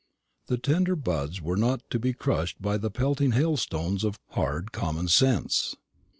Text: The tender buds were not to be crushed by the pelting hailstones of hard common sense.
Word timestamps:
The 0.47 0.57
tender 0.57 0.95
buds 0.95 1.43
were 1.43 1.55
not 1.55 1.87
to 1.91 1.99
be 1.99 2.11
crushed 2.11 2.59
by 2.59 2.77
the 2.79 2.89
pelting 2.89 3.33
hailstones 3.33 4.03
of 4.03 4.17
hard 4.29 4.71
common 4.71 5.07
sense. 5.07 5.75